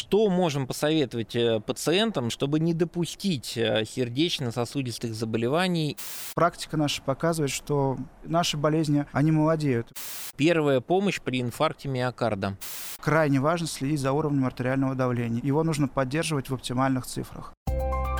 [0.00, 5.98] Что можем посоветовать э, пациентам, чтобы не допустить э, сердечно-сосудистых заболеваний?
[6.34, 9.92] Практика наша показывает, что наши болезни, они молодеют.
[10.36, 12.56] Первая помощь при инфаркте миокарда.
[12.98, 15.42] Крайне важно следить за уровнем артериального давления.
[15.42, 17.52] Его нужно поддерживать в оптимальных цифрах.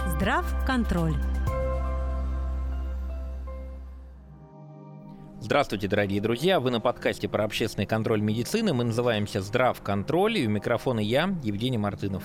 [0.06, 0.44] Здрав
[5.42, 6.60] Здравствуйте, дорогие друзья!
[6.60, 8.74] Вы на подкасте про общественный контроль медицины.
[8.74, 12.24] Мы называемся «Здрав контроль» и у микрофона я, Евгений Мартынов.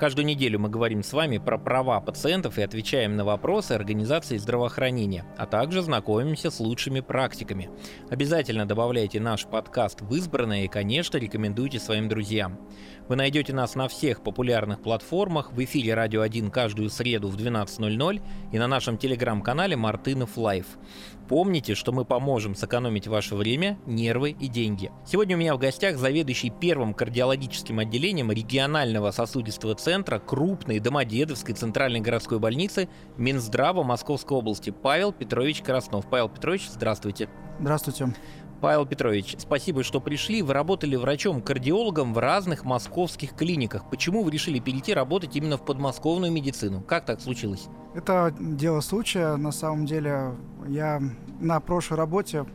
[0.00, 5.26] Каждую неделю мы говорим с вами про права пациентов и отвечаем на вопросы организации здравоохранения,
[5.36, 7.68] а также знакомимся с лучшими практиками.
[8.08, 12.58] Обязательно добавляйте наш подкаст в избранное и, конечно, рекомендуйте своим друзьям.
[13.06, 18.22] Вы найдете нас на всех популярных платформах, в эфире «Радио 1» каждую среду в 12.00
[18.50, 20.66] и на нашем телеграм-канале «Мартынов Лайф».
[21.28, 24.90] Помните, что мы поможем сэкономить ваше время, нервы и деньги.
[25.06, 32.00] Сегодня у меня в гостях заведующий первым кардиологическим отделением регионального сосудистого центра крупной Домодедовской центральной
[32.00, 36.08] городской больницы Минздрава Московской области Павел Петрович Краснов.
[36.08, 37.28] Павел Петрович, здравствуйте.
[37.60, 38.14] Здравствуйте.
[38.64, 40.40] Павел Петрович, спасибо, что пришли.
[40.40, 43.90] Вы работали врачом-кардиологом в разных московских клиниках.
[43.90, 46.80] Почему вы решили перейти работать именно в подмосковную медицину?
[46.80, 47.68] Как так случилось?
[47.94, 49.36] Это дело случая.
[49.36, 50.30] На самом деле,
[50.66, 51.02] я
[51.40, 52.46] на прошлой работе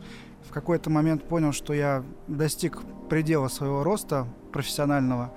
[0.41, 5.31] в какой-то момент понял, что я достиг предела своего роста профессионального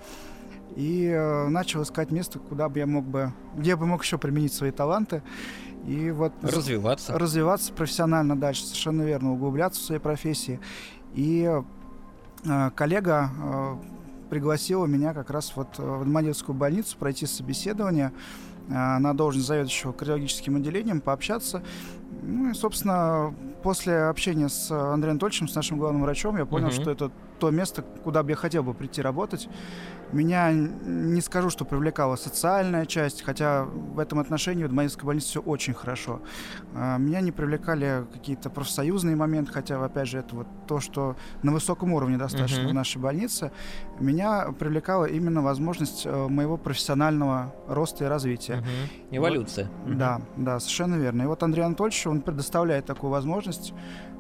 [0.75, 4.55] и э, начал искать место, куда бы я мог бы, где бы мог еще применить
[4.55, 5.23] свои таланты.
[5.87, 7.19] И вот развиваться.
[7.19, 10.61] Развиваться профессионально дальше, совершенно верно, углубляться в своей профессии.
[11.15, 11.51] И
[12.45, 13.77] э, коллега э,
[14.31, 18.13] пригласила меня как раз вот в Домодедовскую больницу пройти собеседование
[18.69, 21.63] э, на должность заведующего кардиологическим отделением, пообщаться.
[22.23, 26.75] Ну и, собственно, после общения с Андреем Анатольевичем, с нашим главным врачом, я понял, угу.
[26.75, 27.11] что это
[27.43, 29.49] то место, куда бы я хотел бы прийти работать.
[30.13, 35.41] Меня не скажу, что привлекала социальная часть, хотя в этом отношении в Дмаинской больнице все
[35.41, 36.21] очень хорошо.
[36.75, 41.51] А, меня не привлекали какие-то профсоюзные моменты, хотя, опять же, это вот то, что на
[41.51, 42.71] высоком уровне достаточно uh-huh.
[42.71, 43.51] в нашей больнице.
[43.99, 48.63] Меня привлекала именно возможность э, моего профессионального роста и развития.
[48.63, 49.17] Uh-huh.
[49.17, 49.69] Эволюция.
[49.85, 49.97] Вот, uh-huh.
[49.97, 51.23] Да, да, совершенно верно.
[51.23, 53.73] И вот Андрей Анатольевич, он предоставляет такую возможность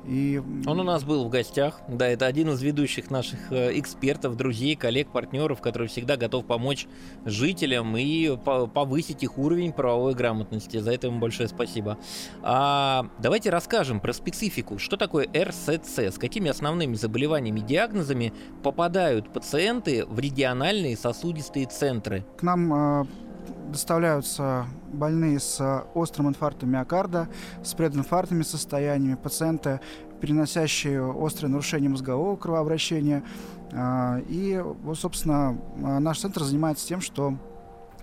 [0.05, 0.43] и...
[0.67, 4.75] Он у нас был в гостях, да, это один из ведущих наших э, экспертов, друзей,
[4.75, 6.87] коллег, партнеров, который всегда готов помочь
[7.25, 10.79] жителям и повысить их уровень правовой грамотности.
[10.79, 11.99] За это ему большое спасибо.
[12.43, 14.79] А давайте расскажем про специфику.
[14.79, 15.69] Что такое РСЦ?
[15.97, 18.33] С какими основными заболеваниями и диагнозами
[18.63, 22.25] попадают пациенты в региональные сосудистые центры?
[22.39, 23.07] К нам э,
[23.69, 27.29] доставляются больные с острым инфарктом миокарда,
[27.63, 29.81] с прединфарктными состояниями, пациенты,
[30.21, 33.25] переносящие острые нарушения мозгового кровообращения.
[33.73, 34.63] А, и,
[34.95, 37.37] собственно, наш центр занимается тем, что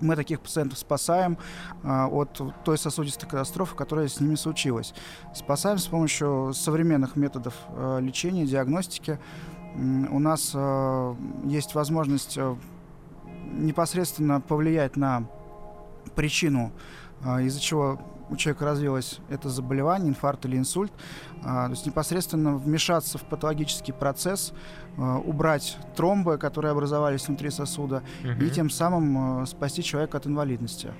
[0.02, 1.38] мы таких пациентов спасаем
[1.84, 4.94] а, от той сосудистой катастрофы, которая с ними случилась.
[5.34, 9.20] Спасаем с помощью современных методов а, лечения, диагностики.
[9.76, 10.56] У нас
[11.46, 12.40] есть возможность
[13.52, 15.28] непосредственно повлиять на
[16.16, 16.72] причину,
[17.24, 20.92] а, из-за чего у человека развилось это заболевание, инфаркт или инсульт,
[21.44, 24.54] а, то есть непосредственно вмешаться в патологический процесс,
[24.98, 28.44] а, убрать тромбы, которые образовались внутри сосуда, угу.
[28.44, 30.94] и тем самым спасти человека от инвалидности.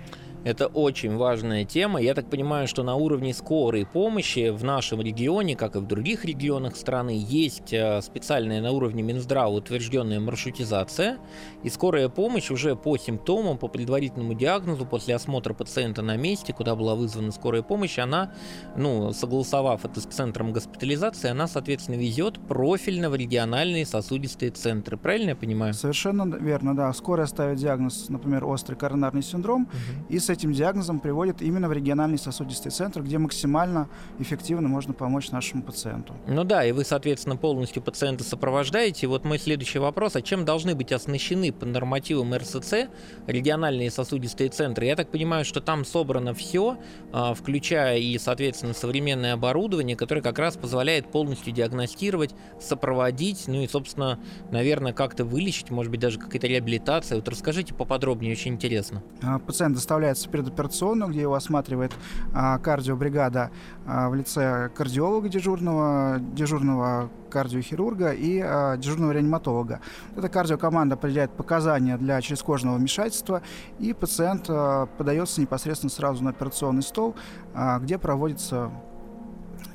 [0.46, 2.02] Это очень важная тема.
[2.02, 6.24] Я так понимаю, что на уровне скорой помощи в нашем регионе, как и в других
[6.24, 11.18] регионах страны, есть э, специальная на уровне Минздрава утвержденная маршрутизация.
[11.64, 16.74] И скорая помощь уже по симптомам, по предварительному диагнозу, после осмотра пациента на месте, куда
[16.76, 18.32] была вызвана скорая помощь, она,
[18.78, 24.96] ну, согласовав это с центром госпитализации, она, соответственно, везет профильно в региональные сосудистые центры.
[24.96, 25.74] Правильно я понимаю?
[25.74, 26.94] Совершенно верно, да.
[26.94, 30.06] Скорая ставит диагноз, например, острый коронарный синдром, угу.
[30.08, 35.32] и с этим диагнозом приводят именно в региональный сосудистый центр, где максимально эффективно можно помочь
[35.32, 36.14] нашему пациенту.
[36.28, 39.08] Ну да, и вы, соответственно, полностью пациента сопровождаете.
[39.08, 42.90] Вот мой следующий вопрос, а чем должны быть оснащены по нормативам РСЦ
[43.26, 44.86] региональные сосудистые центры?
[44.86, 46.78] Я так понимаю, что там собрано все,
[47.12, 53.68] а, включая и, соответственно, современное оборудование, которое как раз позволяет полностью диагностировать, сопроводить, ну и,
[53.68, 54.20] собственно,
[54.52, 57.16] наверное, как-то вылечить, может быть, даже какая-то реабилитация.
[57.16, 59.02] Вот расскажите поподробнее, очень интересно.
[59.24, 61.94] А, пациент доставляется отправляется в предоперационную, где его осматривает
[62.34, 63.52] а, кардиобригада
[63.86, 69.80] а, в лице кардиолога дежурного, дежурного кардиохирурга и а, дежурного реаниматолога.
[70.16, 73.42] Эта кардиокоманда определяет показания для черезкожного вмешательства,
[73.80, 77.16] и пациент а, подается непосредственно сразу на операционный стол,
[77.54, 78.72] а, где проводится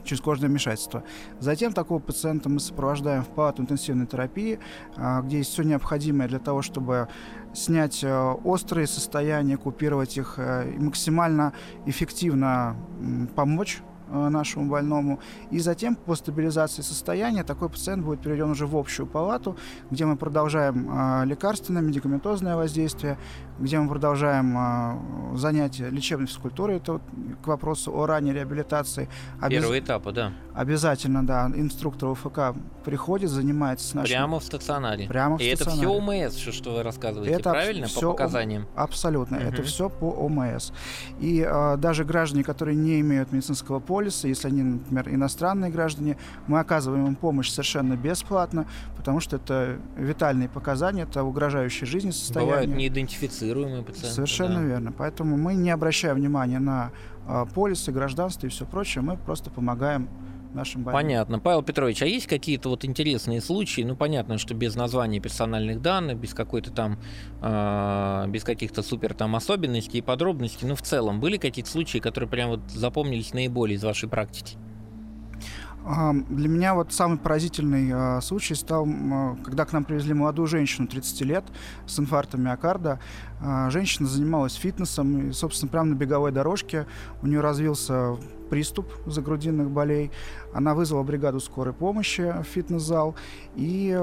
[0.05, 1.03] через кожное вмешательство.
[1.41, 4.59] Затем такого пациента мы сопровождаем в палату интенсивной терапии,
[4.97, 7.09] а, где есть все необходимое для того, чтобы
[7.55, 11.53] снять э, острые состояния, купировать их э, и максимально
[11.87, 12.77] эффективно
[13.37, 13.81] помочь
[14.15, 15.21] нашему больному.
[15.51, 19.57] И затем, по стабилизации состояния, такой пациент будет переведен уже в общую палату,
[19.91, 23.19] где мы продолжаем э, лекарственное, медикаментозное воздействие,
[23.59, 26.77] где мы продолжаем э, занятия лечебной физкультурой.
[26.77, 27.03] Это вот
[27.43, 29.09] к вопросу о ранней реабилитации.
[29.41, 29.63] Обяз...
[29.63, 30.33] Первый этап, да.
[30.55, 31.51] Обязательно, да.
[31.55, 34.09] Инструктор УФК приходит, занимается с нашим...
[34.09, 35.07] Прямо в стационаре.
[35.07, 35.83] Прямо в И стационаре.
[35.83, 37.87] это все ОМС, что вы рассказываете, это правильно?
[37.87, 38.67] Все по показаниям?
[38.75, 39.39] Абсолютно.
[39.39, 39.47] Угу.
[39.47, 40.73] Это все по ОМС.
[41.21, 46.17] И э, даже граждане, которые не имеют медицинского полиса, если они, например, иностранные граждане,
[46.47, 48.67] мы оказываем им помощь совершенно бесплатно,
[48.97, 52.53] потому что это витальные показания, это угрожающие жизни состояние.
[52.55, 54.15] Бывают неидентифицируемые пациенты.
[54.15, 54.67] Совершенно да.
[54.67, 54.93] верно.
[54.93, 56.91] Поэтому мы не обращаем внимания на
[57.27, 59.03] э, полисы, гражданство и все прочее.
[59.03, 60.09] Мы просто помогаем
[60.55, 61.03] нашим больным.
[61.03, 61.39] Понятно.
[61.39, 63.83] Павел Петрович, а есть какие-то вот интересные случаи?
[63.83, 66.99] Ну, понятно, что без названия персональных данных, без какой-то там,
[67.43, 72.29] э, без каких-то супер там особенностей и подробностей, ну, в целом, были какие-то случаи, которые
[72.29, 74.57] прям вот запомнились наиболее из вашей практики?
[75.85, 80.89] Для меня вот самый поразительный э, случай стал, э, когда к нам привезли молодую женщину
[80.89, 81.45] 30 лет
[81.87, 83.01] с инфарктом миокарда.
[83.43, 86.87] Э, женщина занималась фитнесом, и, собственно, прямо на беговой дорожке
[87.21, 88.17] у нее развился
[88.49, 90.11] приступ загрудинных болей.
[90.55, 93.15] Она вызвала бригаду скорой помощи в фитнес-зал,
[93.55, 93.95] и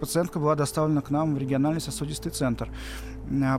[0.00, 2.70] пациентка была доставлена к нам в региональный сосудистый центр.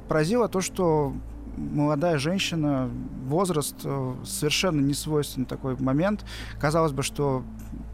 [0.07, 1.13] Поразило то, что
[1.57, 2.89] молодая женщина,
[3.25, 6.25] возраст э, совершенно не свойственный такой момент.
[6.59, 7.43] Казалось бы, что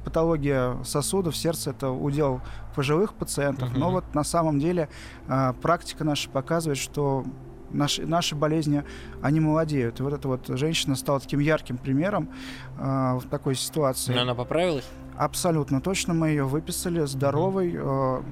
[0.04, 2.42] патология сосудов, сердца это удел
[2.76, 3.80] пожилых пациентов, uh-huh.
[3.80, 4.90] но вот на самом деле
[5.28, 7.24] э, практика наша показывает, что
[7.72, 8.84] наши, наши болезни,
[9.22, 10.00] они молодеют.
[10.00, 12.30] И вот эта вот женщина стала таким ярким примером
[12.78, 12.82] э,
[13.16, 14.14] в такой ситуации.
[14.14, 14.86] Но она поправилась?
[15.18, 17.74] Абсолютно точно мы ее выписали, здоровой.
[17.74, 18.24] Mm-hmm.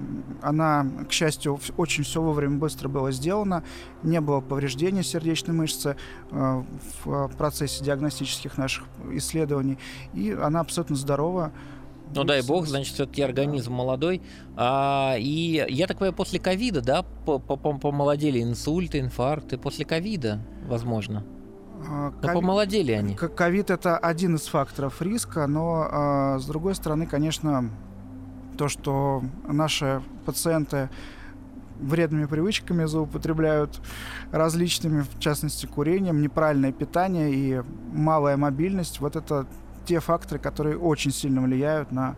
[0.42, 3.64] Она, к счастью, очень все вовремя быстро было сделано.
[4.04, 5.96] Не было повреждения сердечной мышцы
[6.32, 6.64] э,
[7.06, 9.78] в процессе диагностических наших исследований.
[10.14, 11.52] И она абсолютно здорова.
[12.14, 14.22] Ну дай бог, значит, все-таки организм молодой.
[14.58, 21.24] А, и я так понимаю, после ковида, да, помолодели инсульты, инфаркты, после ковида, возможно.
[21.88, 23.16] А, но помолодели они.
[23.16, 27.70] Ковид это один из факторов риска, но а, с другой стороны, конечно,
[28.58, 30.90] то, что наши пациенты
[31.80, 33.82] вредными привычками злоупотребляют
[34.32, 37.62] различными, в частности, курением, неправильное питание и
[37.92, 39.00] малая мобильность.
[39.00, 39.48] Вот это
[39.86, 42.16] те факторы, которые очень сильно влияют на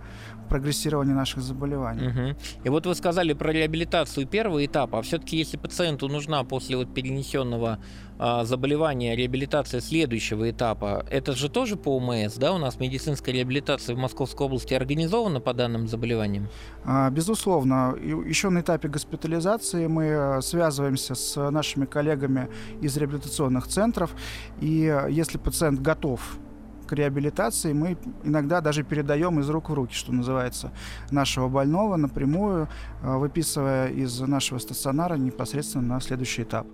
[0.50, 2.07] прогрессирование наших заболеваний.
[2.07, 2.38] Угу.
[2.65, 6.94] И вот вы сказали про реабилитацию первого этапа, а все-таки если пациенту нужна после вот
[6.94, 7.80] перенесенного
[8.19, 12.54] а, заболевания реабилитация следующего этапа, это же тоже по ОМС, да?
[12.54, 16.50] У нас медицинская реабилитация в Московской области организована по данным заболеваниям?
[16.86, 17.95] А, безусловно.
[18.27, 22.50] Еще на этапе госпитализации мы э, связываемся с нашими коллегами
[22.81, 24.15] из реабилитационных центров,
[24.62, 26.38] и э, если пациент готов
[26.86, 30.72] к реабилитации мы иногда даже передаем из рук в руки, что называется,
[31.12, 32.68] нашего больного напрямую,
[33.02, 36.68] э, выписывая из нашего стационара непосредственно на следующий этап.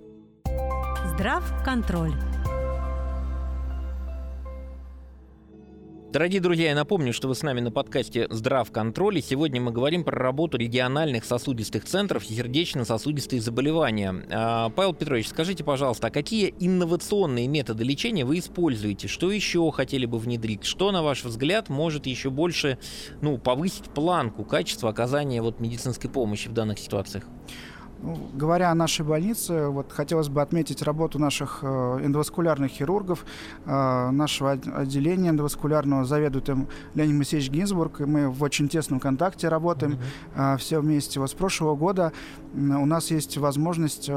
[1.14, 1.42] Здрав
[6.12, 9.70] Дорогие друзья, я напомню, что вы с нами на подкасте «Здрав контроль», и сегодня мы
[9.70, 14.26] говорим про работу региональных сосудистых центров сердечно-сосудистые заболевания.
[14.28, 19.06] А, Павел Петрович, скажите, пожалуйста, а какие инновационные методы лечения вы используете?
[19.06, 20.64] Что еще хотели бы внедрить?
[20.64, 22.78] Что, на ваш взгляд, может еще больше
[23.20, 27.22] ну, повысить планку качества оказания вот, медицинской помощи в данных ситуациях?
[28.02, 31.66] Ну, говоря о нашей больнице, вот хотелось бы отметить работу наших э,
[32.02, 33.26] эндоваскулярных хирургов,
[33.66, 39.48] э, нашего отделения эндоваскулярного заведует им Леонид Моисеевич Гинзбург, и мы в очень тесном контакте
[39.48, 39.98] работаем
[40.34, 40.56] mm-hmm.
[40.56, 41.20] все вместе.
[41.20, 42.12] Вот с прошлого года
[42.54, 44.10] у нас есть возможность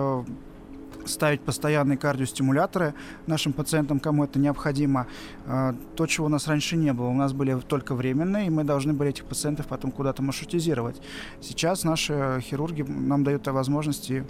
[1.05, 2.93] ставить постоянные кардиостимуляторы
[3.27, 5.07] нашим пациентам, кому это необходимо.
[5.45, 7.07] А, то, чего у нас раньше не было.
[7.07, 11.01] У нас были только временные, и мы должны были этих пациентов потом куда-то маршрутизировать.
[11.41, 14.25] Сейчас наши хирурги нам дают возможности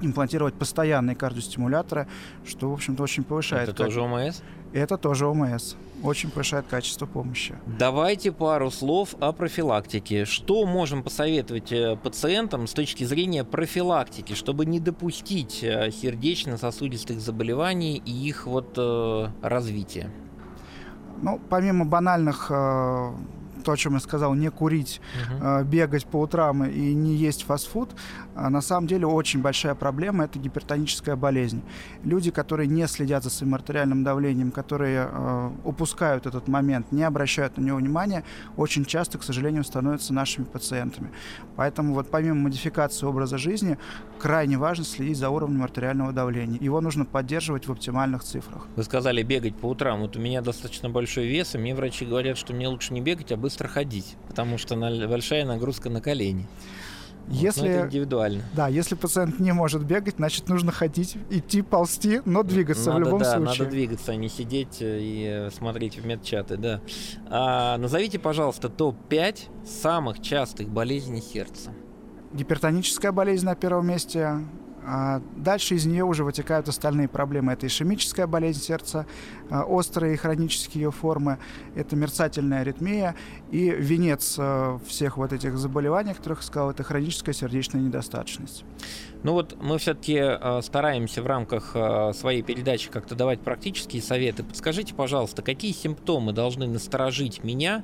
[0.00, 2.06] имплантировать постоянные кардиостимуляторы,
[2.44, 3.68] что, в общем-то, очень повышает...
[3.68, 4.42] Это тоже ОМС?
[4.74, 5.76] Это тоже ОМС.
[6.02, 7.54] Очень повышает качество помощи.
[7.78, 10.24] Давайте пару слов о профилактике.
[10.24, 18.02] Что можем посоветовать э, пациентам с точки зрения профилактики, чтобы не допустить э, сердечно-сосудистых заболеваний
[18.04, 20.10] и их вот э, развития?
[21.22, 23.12] Ну, помимо банальных э,
[23.64, 25.64] то, о чем я сказал, не курить, угу.
[25.64, 27.90] бегать по утрам и не есть фастфуд,
[28.34, 31.62] а на самом деле очень большая проблема– это гипертоническая болезнь.
[32.02, 37.56] Люди, которые не следят за своим артериальным давлением, которые э, упускают этот момент, не обращают
[37.56, 38.24] на него внимания,
[38.56, 41.10] очень часто, к сожалению, становятся нашими пациентами.
[41.56, 43.78] Поэтому вот помимо модификации образа жизни,
[44.18, 46.58] крайне важно следить за уровнем артериального давления.
[46.60, 48.66] Его нужно поддерживать в оптимальных цифрах.
[48.76, 50.00] Вы сказали бегать по утрам.
[50.00, 53.30] Вот у меня достаточно большой вес, и мне врачи говорят, что мне лучше не бегать,
[53.30, 56.46] а быстро ходить, потому что большая нагрузка на колени.
[57.28, 58.42] Если, вот, это индивидуально.
[58.54, 63.04] Да, если пациент не может бегать, значит нужно ходить, идти, ползти, но двигаться надо, в
[63.04, 63.58] любом да, случае.
[63.58, 66.80] Надо двигаться, а не сидеть э, и э, смотреть в медчаты, да.
[67.28, 71.70] А, назовите, пожалуйста, топ-5 самых частых болезней сердца.
[72.34, 74.40] Гипертоническая болезнь на первом месте,
[75.36, 77.52] дальше из нее уже вытекают остальные проблемы.
[77.52, 79.06] Это ишемическая болезнь сердца,
[79.50, 81.38] а, острые хронические ее формы,
[81.74, 83.14] это мерцательная аритмия
[83.50, 88.64] и венец а, всех вот этих заболеваний, о которых я сказал, это хроническая сердечная недостаточность.
[89.24, 94.44] Ну вот мы все-таки э, стараемся в рамках э, своей передачи как-то давать практические советы.
[94.44, 97.82] Подскажите, пожалуйста, какие симптомы должны насторожить меня,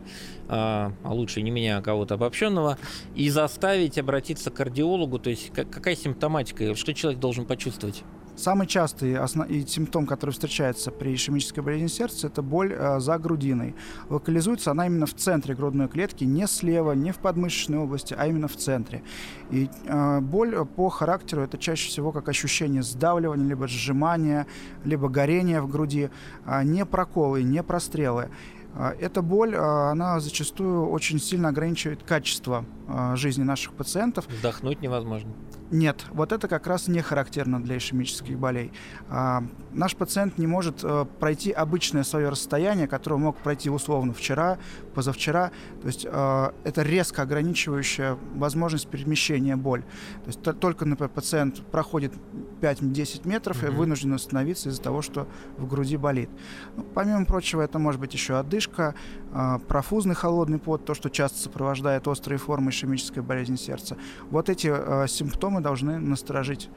[0.48, 2.76] э, а лучше не меня, а кого-то обобщенного,
[3.14, 5.18] и заставить обратиться к кардиологу?
[5.18, 8.04] То есть какая симптоматика, что человек должен почувствовать?
[8.36, 9.48] Самый частый основ...
[9.48, 13.74] и симптом, который встречается при ишемической болезни сердца, это боль э, за грудиной.
[14.08, 18.48] Локализуется она именно в центре грудной клетки, не слева, не в подмышечной области, а именно
[18.48, 19.02] в центре.
[19.50, 24.46] И э, боль по характеру это чаще всего как ощущение сдавливания, либо сжимания,
[24.84, 26.10] либо горения в груди,
[26.46, 28.30] э, не проколы, не прострелы.
[28.74, 34.26] А, эта боль, а, она зачастую очень сильно ограничивает качество а, жизни наших пациентов.
[34.28, 35.32] Вдохнуть невозможно.
[35.70, 38.72] Нет, вот это как раз не характерно для ишемических болей.
[39.08, 44.58] Наш пациент не может э, пройти обычное свое расстояние, которое мог пройти условно вчера,
[44.94, 45.52] позавчера.
[45.80, 49.82] То есть это резко ограничивающая возможность перемещения боль.
[50.24, 52.12] То есть только, например, пациент проходит
[52.60, 53.68] 5-10 метров mm-hmm.
[53.68, 56.30] и вынужден остановиться из-за того, что в груди болит.
[56.76, 58.94] Ну, помимо прочего, это может быть еще одышка,
[59.32, 63.96] а, профузный холодный пот, то, что часто сопровождает острые формы ишемической болезни сердца.
[64.30, 66.68] Вот эти а, симптомы должны насторожить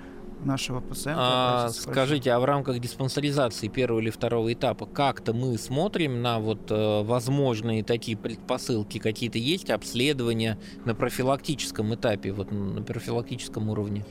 [0.46, 1.22] нашего пациента.
[1.22, 6.70] А, скажите, а в рамках диспансеризации первого или второго этапа как-то мы смотрим на вот
[6.70, 14.06] э, возможные такие предпосылки, какие-то есть обследования на профилактическом этапе, вот на профилактическом уровне?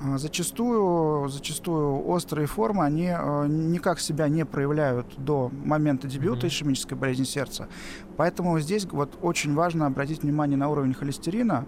[0.00, 6.50] А, зачастую, зачастую острые формы, они э, никак себя не проявляют до момента дебюта mm-hmm.
[6.50, 7.68] ишемической болезни сердца.
[8.16, 11.66] Поэтому здесь вот очень важно обратить внимание на уровень холестерина,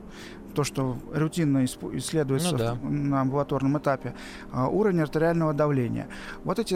[0.55, 2.77] то, что рутинно исследуется ну, да.
[2.83, 4.15] на амбулаторном этапе,
[4.53, 6.09] а, уровень артериального давления.
[6.45, 6.75] Вот эти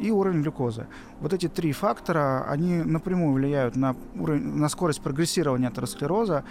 [0.00, 0.86] и уровень глюкозы.
[1.20, 6.44] Вот эти три фактора, они напрямую влияют на, уровень, на скорость прогрессирования атеросклероза,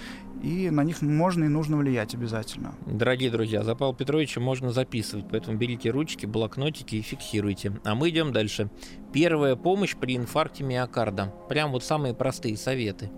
[0.44, 2.76] и на них можно и нужно влиять обязательно.
[2.86, 7.80] Дорогие друзья, за Павла Петровича можно записывать, поэтому берите ручки, блокнотики и фиксируйте.
[7.86, 8.70] А мы идем дальше.
[9.14, 11.34] Первая помощь при инфаркте миокарда.
[11.48, 13.10] Прям вот самые простые советы.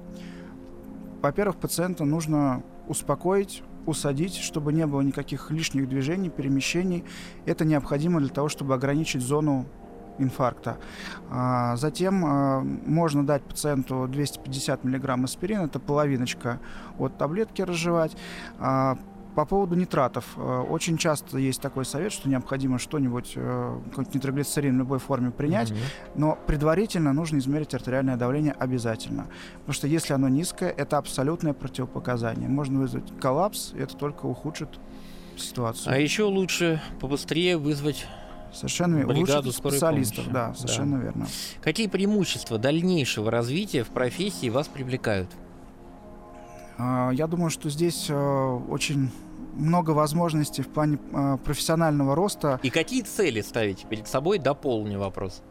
[1.21, 7.03] Во-первых, пациента нужно успокоить, усадить, чтобы не было никаких лишних движений, перемещений.
[7.45, 9.65] Это необходимо для того, чтобы ограничить зону
[10.19, 10.77] инфаркта.
[11.29, 16.59] А, затем а, можно дать пациенту 250 мг аспирина, это половиночка
[16.97, 18.15] от таблетки разжевать.
[18.59, 18.97] А,
[19.35, 20.37] по поводу нитратов.
[20.37, 25.69] Очень часто есть такой совет, что необходимо что-нибудь, э, какой-нибудь нитроглицерин в любой форме принять,
[25.69, 26.11] mm-hmm.
[26.15, 29.27] но предварительно нужно измерить артериальное давление обязательно.
[29.59, 32.49] Потому что если оно низкое, это абсолютное противопоказание.
[32.49, 34.79] Можно вызвать коллапс, и это только ухудшит
[35.37, 35.93] ситуацию.
[35.93, 38.07] А еще лучше побыстрее вызвать
[38.53, 40.33] Совершенно бригаду специалистов, помощи.
[40.33, 41.03] да, совершенно да.
[41.03, 41.27] верно.
[41.61, 45.29] Какие преимущества дальнейшего развития в профессии вас привлекают?
[46.77, 49.11] А, я думаю, что здесь э, очень
[49.55, 52.59] много возможностей в плане э, профессионального роста.
[52.63, 54.39] И какие цели ставите перед собой?
[54.39, 55.43] Дополни вопрос.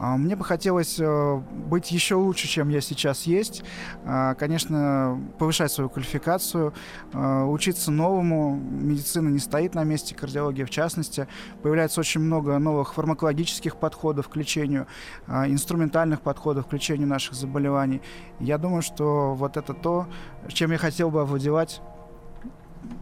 [0.00, 3.62] А, мне бы хотелось э, быть еще лучше, чем я сейчас есть.
[4.06, 6.72] А, конечно, повышать свою квалификацию,
[7.12, 8.56] э, учиться новому.
[8.56, 11.28] Медицина не стоит на месте, кардиология в частности.
[11.62, 14.86] Появляется очень много новых фармакологических подходов к лечению,
[15.26, 18.00] а, инструментальных подходов к лечению наших заболеваний.
[18.38, 20.06] Я думаю, что вот это то,
[20.48, 21.82] чем я хотел бы овладевать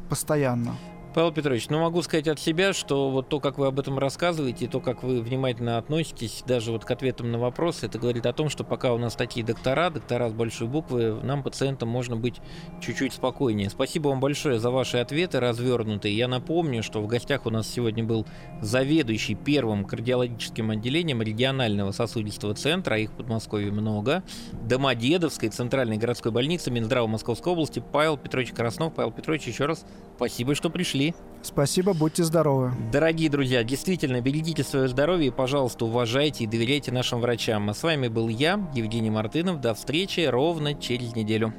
[0.08, 0.74] постоянно.
[1.18, 4.66] Павел Петрович, ну могу сказать от себя, что вот то, как вы об этом рассказываете,
[4.66, 8.32] и то, как вы внимательно относитесь даже вот к ответам на вопросы, это говорит о
[8.32, 12.36] том, что пока у нас такие доктора, доктора с большой буквы, нам, пациентам, можно быть
[12.80, 13.68] чуть-чуть спокойнее.
[13.68, 16.16] Спасибо вам большое за ваши ответы развернутые.
[16.16, 18.24] Я напомню, что в гостях у нас сегодня был
[18.62, 24.22] заведующий первым кардиологическим отделением регионального сосудистого центра, а их в Подмосковье много,
[24.52, 28.94] Домодедовской центральной городской больницы Минздрава Московской области Павел Петрович Краснов.
[28.94, 29.84] Павел Петрович, еще раз
[30.14, 31.07] спасибо, что пришли.
[31.42, 32.72] Спасибо, будьте здоровы.
[32.92, 37.70] Дорогие друзья, действительно, берегите свое здоровье и, пожалуйста, уважайте и доверяйте нашим врачам.
[37.70, 39.60] А с вами был я, Евгений Мартынов.
[39.60, 41.54] До встречи ровно через неделю.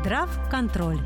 [0.00, 0.98] Здрав контроль.